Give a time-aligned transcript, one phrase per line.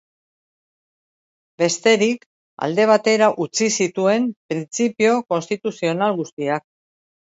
[1.63, 2.25] Bestetik,
[2.69, 6.71] alde batera utzi zituen printzipio konstituzional guztiak.